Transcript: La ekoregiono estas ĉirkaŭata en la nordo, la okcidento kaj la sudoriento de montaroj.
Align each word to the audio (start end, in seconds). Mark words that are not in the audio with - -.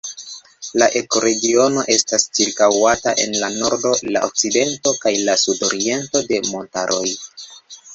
La 0.81 0.85
ekoregiono 1.01 1.83
estas 1.97 2.25
ĉirkaŭata 2.39 3.15
en 3.27 3.37
la 3.45 3.53
nordo, 3.59 3.95
la 4.17 4.27
okcidento 4.33 4.99
kaj 5.07 5.17
la 5.31 5.41
sudoriento 5.47 6.29
de 6.35 6.47
montaroj. 6.53 7.09